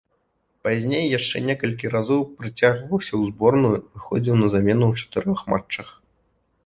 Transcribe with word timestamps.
Пазней 0.67 1.03
яшчэ 1.17 1.41
некалькі 1.49 1.91
разоў 1.97 2.21
прыцягваўся 2.39 3.09
ў 3.19 3.35
зборную, 3.35 3.75
выхадзіў 4.01 4.35
на 4.45 4.53
замену 4.55 4.85
ў 4.91 4.95
чатырох 5.03 5.39
матчах. 5.55 5.87